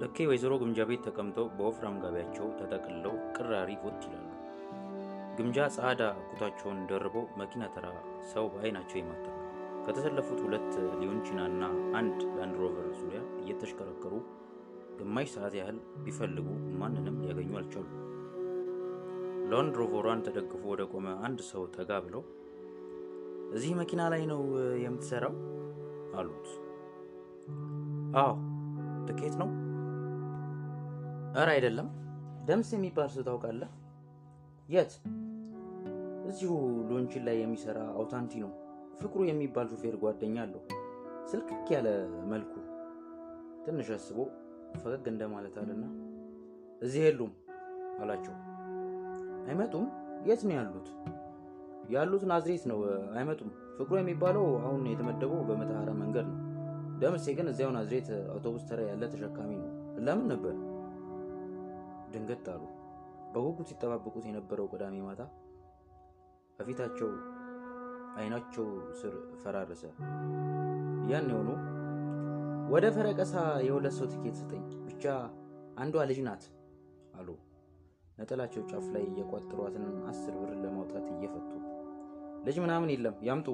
[0.00, 4.24] ልኬ ወይዘሮ ግምጃ ቤት ተቀምጠው በወፍራም ጋቢያቸው ተጠቅልለው ቅራሪ ፎት ይላሉ።
[5.38, 7.86] ግምጃ ጸዓዳ ኩታቸውን ደርበው መኪና ተራ
[8.32, 9.34] ሰው በአይናቸው ይማታሉ።
[9.84, 11.62] ከተሰለፉት ሁለት ሊዮንቺና እና
[11.98, 14.14] አንድ ላንድሮቨር ዙሪያ እየተሽከረከሩ
[14.98, 16.46] ግማሽ ሰዓት ያህል ቢፈልጉ
[16.80, 17.86] ማንንም ሊያገኙ አልቻሉ።
[19.52, 22.22] ላንድሮቨሯን ተደግፎ ወደ ቆመ አንድ ሰው ጠጋ ብለው
[23.52, 24.42] እዚህ መኪና ላይ ነው
[24.82, 25.34] የምትሰራው
[26.18, 26.48] አሉት።
[28.18, 28.32] አዎ
[29.08, 29.48] ትኬት ነው?
[31.34, 31.88] እረ አይደለም።
[32.46, 33.70] ደምስ የሚባል ሰው ታውቃለህ?
[34.68, 34.92] የት?
[36.28, 36.52] እዚሁ
[36.90, 38.50] ሎንችን ላይ የሚሰራ አውታንቲ ነው።
[39.00, 40.62] ፍቅሩ የሚባል ሹፌር ጓደኛ አለው።
[41.30, 41.88] ስልክክ ያለ
[42.32, 42.52] መልኩ
[43.64, 44.18] ትንሽ አስቦ
[44.74, 45.84] ፈገግ እንደማለት አለና
[46.82, 47.32] እዚህ የሉም
[48.00, 48.34] አላቸው።
[49.46, 49.86] አይመጡም?
[50.28, 50.88] የት ነው ያሉት?
[51.90, 52.78] ያሉት ናዝሬት ነው።
[53.16, 56.38] አይመጡም። ፍቅሩ የሚባለው አሁን የተመደበው በመተሐራ መንገድ ነው።
[56.98, 59.70] ደምሴ ግን እዚያው ናዝሬት አውቶቡስ ተራ ያለ ተሸካሚ ነው።
[60.06, 60.54] ለምን ነበር?
[62.12, 62.62] ድንገት አሉ።
[63.32, 65.22] በጉጉት ሲጠባበቁት የነበረው ቅዳሜ ማታ
[66.58, 67.10] በፊታቸው
[68.18, 68.66] አይናቸው
[69.00, 69.82] ስር ፈራረሰ።
[71.10, 71.50] ያን የሆኑ
[72.72, 73.34] ወደ ፈረቀሳ
[73.66, 75.04] የሁለት ሰው ትኬት ስጠኝ ብቻ
[75.78, 76.42] አንዷ ልጅ ናት
[77.18, 77.28] አሉ።
[78.18, 81.50] ነጠላቸው ጫፍ ላይ የቋጠሯትን አስር ብር ለማውጣት እየፈቱ
[82.46, 83.48] ልጅ ምናምን የለም ያምጡ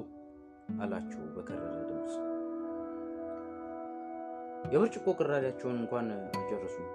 [0.79, 2.13] አላቸው በከረረ ድምፅ።
[4.73, 6.87] የብርጭቆ ቅራሪያቸውን እንኳን አልጨረሱም።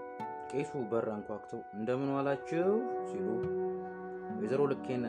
[0.51, 2.71] ቄሱ በር አንኳኩተው እንደምን ዋላችሁ
[3.09, 3.27] ሲሉ
[4.35, 5.05] ወይዘሮ ልኬን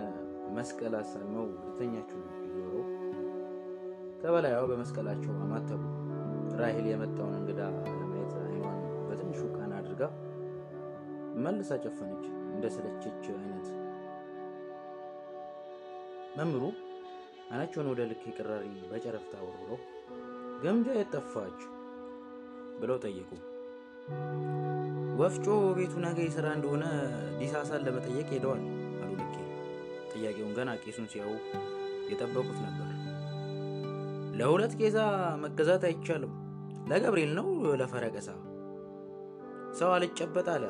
[0.56, 2.20] መስቀል አሳልመው ወደተኛችው
[2.56, 2.84] ዞረው
[4.22, 5.82] ከበላይዋ በመስቀላቸው አማተቡ።
[6.60, 7.60] ራሄል የመጣውን እንግዳ
[7.94, 8.78] ለማየት አይኗን
[9.08, 10.02] በትንሹ ቀና አድርጋ
[11.44, 12.24] መልሳ ጨፈነች፣
[12.54, 13.68] እንደ ሰለቸች አይነት።
[16.38, 16.64] መምህሩ
[17.50, 19.80] አይናቸውን ወደ ልኬ ቅራሪ በጨረፍታ ወርውረው
[20.64, 21.60] ግምጃ የት ጠፋች
[22.82, 23.32] ብለው ጠየቁ።
[25.21, 25.45] ወፍጮ
[25.78, 26.84] ቤቱ ነገ የሥራ እንደሆነ
[27.39, 28.62] ዲሳሳን ለመጠየቅ ሄደዋል
[29.02, 29.36] አሉ ልኬ።
[30.12, 31.34] ጥያቄውን ገና ቄሱን ሲያዩ
[32.12, 32.88] የጠበቁት ነበር።
[34.39, 34.97] ለሁለት ቄዛ
[35.43, 36.34] መገዛት አይቻልም።
[36.89, 37.47] ለገብርኤል ነው
[37.82, 38.30] ለፈረቀሳ
[39.80, 40.65] ሰው አልጨበጥ አለ።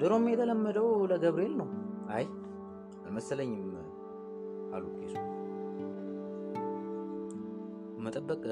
[0.00, 1.68] ድሮም የተለመደው ለገብርኤል ነው።
[2.16, 2.24] አይ
[3.06, 3.70] አልመሰለኝም
[4.74, 5.14] አሉ ቄሱ።
[8.06, 8.42] መጠበቅ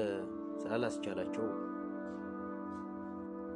[0.61, 1.45] ስላላስቻላቸው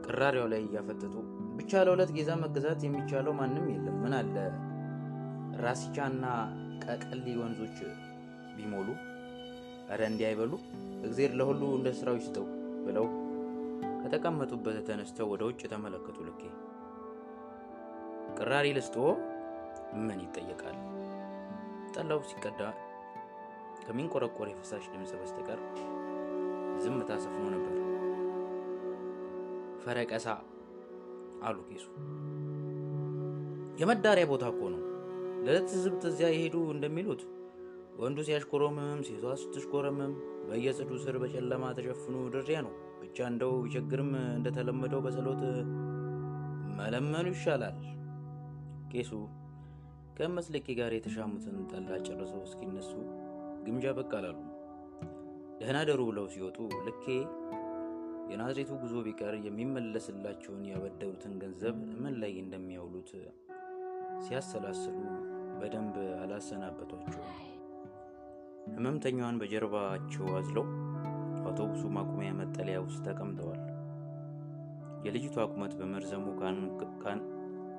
[0.09, 1.15] ቅራሪያው ላይ እያፈጠጡ
[1.59, 4.35] ብቻ ለሁለት ጌዛ መገዛት የሚቻለው ማንም የለም። ምን አለ
[5.63, 6.25] ራሲቻና
[6.85, 7.77] ቀቀሊ ወንዞች
[8.55, 8.87] ቢሞሉ፣
[9.93, 10.53] እረ እንዲህ አይበሉ፣
[11.05, 12.45] እግዜር ለሁሉ እንደ ስራው ይስጠው
[12.85, 13.05] ብለው
[14.01, 16.41] ከተቀመጡበት ተነስተው ወደ ውጭ ተመለከቱ። ልኬ
[18.39, 18.97] ቅራሪ ልስጦ
[19.99, 20.77] ምን ይጠየቃል?
[21.93, 22.61] ጠላው ሲቀዳ
[23.83, 25.61] ከሚንቆረቆር የፈሳሽ ድምፅ በስተቀር
[26.83, 27.78] ዝምታ ሰፍኖ ነበር።
[29.83, 30.27] ፈረቀሳ
[31.43, 31.85] አሉ ቄሱ።
[33.81, 34.81] የመዳሪያ ቦታ እኮ ነው።
[35.43, 37.21] ለዕለት ዝብት እዚያ የሄዱ እንደሚሉት
[37.99, 40.11] ወንዱ ሲያሽኮረምም ሴቷ ስትሽኮረምም
[40.47, 45.41] በየጽዱ ስር በጨለማ ተሸፍኖ ድሪያ ነው ብቻ እንደው ቢቸግርም እንደተለመደው በጸሎት
[46.79, 47.77] መለመኑ ይሻላል።
[48.91, 49.11] ቄሱ
[50.17, 52.91] ከመስለቄ ጋር የተሻሙትን ጠላ ጨርሰው እስኪነሱ
[53.65, 54.37] ግምጃ በቃ አላሉ።
[55.59, 57.05] ደህና ደሩ ብለው ሲወጡ ልኬ
[58.29, 63.09] የናዝሬቱ ጉዞ ቢቀር የሚመለስላቸውን ያበደሩትን ገንዘብ ምን ላይ እንደሚያውሉት
[64.25, 64.97] ሲያሰላስሉ
[65.59, 67.35] በደንብ አላሰናበቷቸውም።
[68.73, 70.65] ሕመምተኛዋን በጀርባቸው አዝለው
[71.43, 73.61] አውቶቡሱ ማቆሚያ መጠለያ ውስጥ ተቀምጠዋል።
[75.05, 76.25] የልጅቷ ቁመት በመርዘሙ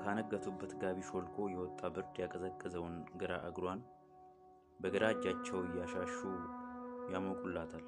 [0.03, 3.81] ካነገቱበት ጋቢ ሾልኮ የወጣ ብርድ ያቀዘቀዘውን ግራ እግሯን
[4.81, 6.19] በግራ እጃቸው እያሻሹ
[7.15, 7.85] ያሞቁላታል።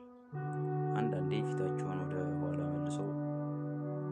[0.98, 1.81] አንዳንዴ መልሰው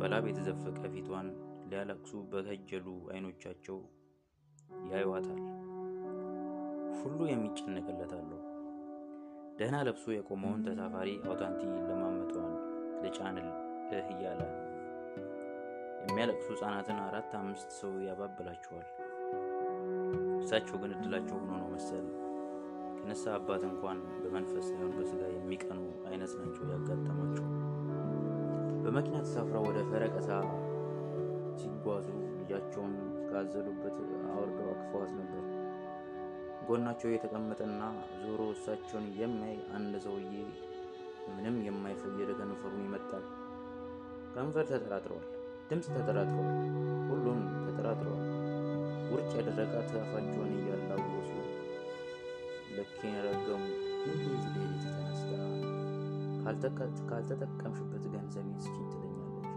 [0.00, 1.26] በላብ የተዘፈቀ ፊቷን
[1.70, 3.78] ሊያለቅሱ በከጀሉ አይኖቻቸው
[4.90, 5.40] ያዩዋታል።
[7.00, 8.40] ሁሉ የሚጨነቅለት አለው።
[9.58, 12.52] ደህና ለብሶ የቆመውን ተሳፋሪ አውታንቲ ለማመጧን
[13.04, 13.56] ልጫንልህ
[14.12, 14.40] እያለ
[16.02, 18.88] የሚያለቅሱ ሕፃናትን አራት አምስት ሰው ያባብላቸዋል።
[20.42, 22.06] እሳቸው ግን እድላቸው ሆኖ ነው መሰል
[22.98, 27.46] ከነሳ አባት እንኳን በመንፈስ ሳይሆን በስጋ የሚቀኑ አይነት ናቸው ያጋጠሟቸው።
[28.92, 30.28] በመኪና ተሳፍረው ወደ ፈረቀሳ
[31.58, 32.06] ሲጓዙ
[32.38, 32.94] ልጃቸውን
[33.28, 33.96] ካዘሉበት
[34.30, 35.44] አውርደው አቅፈዋት ነበር።
[36.68, 37.82] ጎናቸው የተቀመጠና
[38.22, 40.32] ዞሮ እሳቸውን የሚያይ አንድ ሰውዬ
[41.28, 43.24] ምንም የማይፈይድ ከንፈሩን ይመጣል።
[44.34, 45.28] ከንፈር ተጠራጥረዋል፣
[45.70, 46.58] ድምፅ ተጠራጥረዋል፣
[47.10, 48.26] ሁሉን ተጠራጥረዋል።
[49.12, 51.32] ውርጭ ያደረጋት አፋቸውን እያላወሱ
[52.76, 53.62] ልኬን ረገሙ።
[54.08, 54.26] እንዴት
[54.56, 55.59] ሌሊት ተነስታ
[56.42, 59.48] ካልተጠቀምሽበት ገንዘብ ስጪኝ ትለኛለች?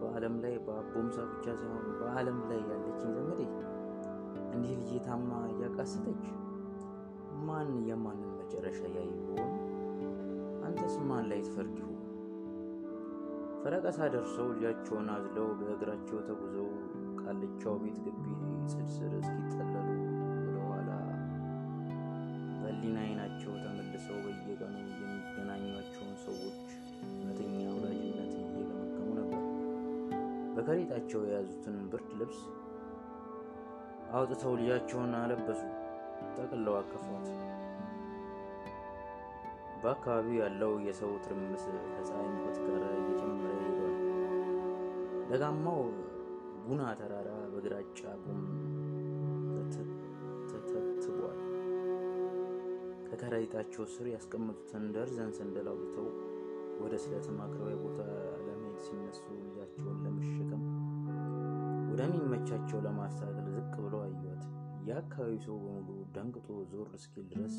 [0.00, 3.40] በዓለም ላይ በአቦምሳ ብቻ ሳይሆን በዓለም ላይ ያለችኝ ዘመዴ
[4.54, 4.92] እንዲህ ልጄ
[5.50, 6.24] እያቃሰተች
[7.46, 9.52] ማን የማንን መጨረሻ ያይ ይሆን?
[10.68, 11.76] አንተስ ማን ላይ ትፈርድ?
[13.62, 16.68] ፈረቀሳ ደርሰው ልጃቸውን አዝለው በእግራቸው ተጉዘው
[17.20, 18.24] ቃልቻው ቤት ግቢ
[18.70, 19.88] ጽድ ስር እስኪጠለሉ
[20.36, 20.90] ወደኋላ
[22.60, 24.74] በሊና አይናቸው ተመልሰው በየቀኑ
[25.40, 26.56] የሚገናኟቸውን ሰዎች
[27.08, 29.42] እውነተኛ ወዳጅነት እየገመገሙ ነበር።
[30.54, 32.40] በከረጢታቸው የያዙትን ብርድ ልብስ
[34.12, 35.60] አውጥተው ልጃቸውን አለበሱ፣
[36.36, 37.26] ጠቅልለው አቀፏት።
[39.82, 43.94] በአካባቢው ያለው የሰው ትርምስ ከፀሐይ ሙቀት ጋር እየጨመረ ሄዷል።
[45.30, 45.82] ደጋማው
[46.64, 48.40] ጉና ተራራ በግራጫ ጉም
[53.20, 56.06] ከከረጢታቸው ስር ያስቀመጡትን ደርዘን ሰንደል አውጥተው
[56.82, 57.98] ወደ ስለት ማቅረቢያ ቦታ
[58.44, 60.62] ለመሄድ ሲነሱ ልጃቸውን ለመሸከም
[61.90, 64.44] ወደሚመቻቸው ለማስተካከል ዝቅ ብለው አዩት።
[64.88, 67.56] የአካባቢው ሰው በሙሉ ደንግጦ ዞር እስኪል ድረስ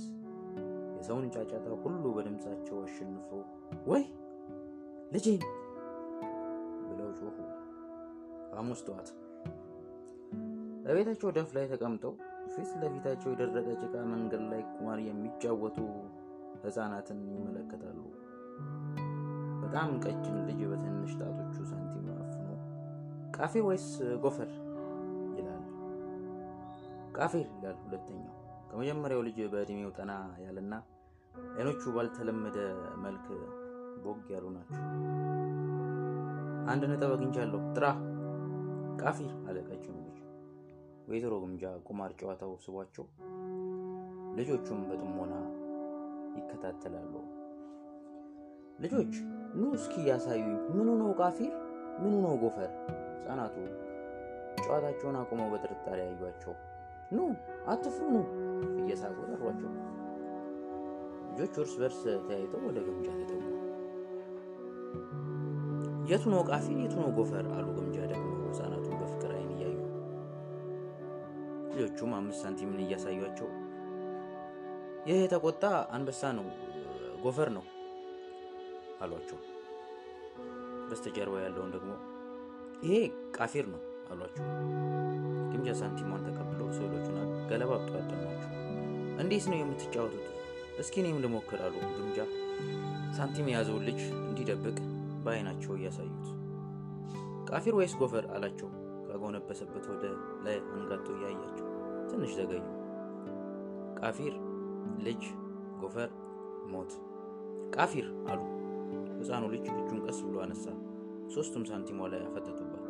[0.95, 3.41] የሰውን ጫጫታ ሁሉ በድምፃቸው አሸንፈው
[3.91, 4.05] ወይ
[5.13, 5.43] ልጄን
[6.89, 7.37] ብለው ጮሁ።
[8.55, 9.09] ሐሙስ ጠዋት
[10.85, 12.13] በቤታቸው ደፍ ላይ ተቀምጠው
[12.61, 15.77] ፊት ለፊታቸው የደረቀ ጭቃ መንገድ ላይ ቁማር የሚጫወቱ
[16.63, 17.97] ሕፃናትን ይመለከታሉ።
[19.63, 22.47] በጣም ቀጭን ልጅ በትንሽ ጣቶቹ ሳንቲም አፍኖ
[23.37, 23.87] ቃፊር ወይስ
[24.23, 24.51] ጎፈር
[25.37, 25.63] ይላል።
[27.17, 28.35] ቃፊር ይላል ሁለተኛው።
[28.69, 30.11] ከመጀመሪያው ልጅ በእድሜው ጠና
[30.45, 30.73] ያለና
[31.53, 32.57] አይኖቹ ባልተለመደ
[33.03, 33.27] መልክ
[34.03, 34.83] ቦግ ያሉ ናቸው።
[36.69, 37.85] አንድ ነጥብ አግኝቻለሁ ጥራ
[39.01, 39.95] ቃፊር አለ ቀጭኑ
[41.09, 43.05] ወይዘሮ ግምጃ ቁማር ጨዋታው ስቧቸው
[44.37, 45.33] ልጆቹም በጥሞና
[46.35, 47.13] ይከታተላሉ።
[48.79, 49.13] ልጆች
[49.55, 51.53] ኑ እስኪ ያሳዩኝ፣ ምኑ ነው ቃፊር፣
[52.01, 52.69] ምኑ ነው ጎፈር?
[53.15, 53.55] ሕፃናቱ
[54.59, 56.53] ጨዋታቸውን አቁመው በጥርጣሬ ያዩቸው።
[57.11, 57.25] ኑ
[57.67, 58.19] አትፍሩ፣ ኑ
[58.79, 59.71] እየሳቁ ጠሯቸው።
[61.31, 63.45] ልጆቹ እርስ በርስ ተያይተው ወደ ግምጃ ተጠጉ።
[66.09, 68.28] የቱ ነው ቃፊር፣ የቱ ነው ጎፈር አሉ ግምጃ ደግሞ
[71.79, 73.49] ልጆቹም አምስት ሳንቲምን እያሳዩቸው
[75.05, 75.63] ይህ የተቆጣ
[75.95, 76.47] አንበሳ ነው
[77.23, 77.63] ጎፈር ነው
[79.01, 79.37] አሏቸው።
[80.89, 81.91] በስተጀርባ ያለውን ደግሞ
[82.83, 82.95] ይሄ
[83.37, 84.45] ቃፊር ነው አሏቸው።
[85.51, 87.17] ግምጃ ሳንቲሟን ተቀብለው ስዕሎቹን
[87.51, 88.51] ገለባብጠው አጠኗቸው።
[89.21, 90.25] እንዴት ነው የምትጫወቱት?
[90.79, 92.19] እስኪ እኔም ልሞክር አሉ ግምጃ
[93.17, 94.77] ሳንቲም የያዘውን ልጅ እንዲደብቅ
[95.23, 96.27] በአይናቸው እያሳዩት።
[97.49, 98.69] ቃፊር ወይስ ጎፈር አላቸው።
[99.31, 100.05] ካጎነበሰበት ወደ
[100.45, 101.65] ላይ አንጋጦ እያያቸው
[102.09, 102.61] ትንሽ ዘገዩ።
[103.99, 104.35] ቃፊር
[105.05, 105.23] ልጅ፣
[105.81, 106.09] ጎፈር
[106.71, 106.91] ሞት።
[107.75, 108.39] ቃፊር አሉ።
[109.19, 110.65] ሕፃኑ ልጅ እጁን ቀስ ብሎ አነሳ።
[111.35, 112.85] ሶስቱም ሳንቲሟ ላይ አፈጠጡባት።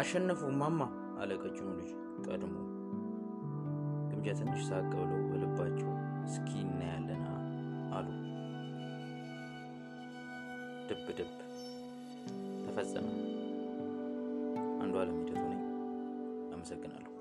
[0.00, 0.80] አሸነፉ ማማ
[1.20, 1.90] አለ ቀጭኑ ልጅ
[2.26, 2.54] ቀድሞ።
[4.10, 5.90] ግምጃ ትንሽ ሳቅ ብለው በልባቸው
[6.26, 7.26] እስኪ እናያለና
[7.96, 8.08] አሉ።
[10.88, 11.30] ድብ ድብ
[12.64, 13.06] ተፈጸመ።
[14.82, 15.18] አንዱ አለም
[16.72, 17.11] second alone.